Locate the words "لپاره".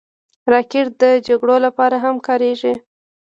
1.65-1.95